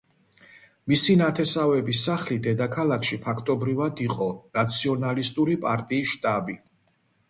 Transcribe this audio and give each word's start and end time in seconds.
მისი 0.91 1.15
ნათესავების 1.19 2.01
სახლი 2.09 2.39
დედაქალაქში 2.49 3.21
ფაქტობრივად 3.29 4.05
იყო 4.09 4.33
ნაციონალისტური 4.61 5.63
პარტიის 5.71 6.15
შტაბი. 6.21 6.63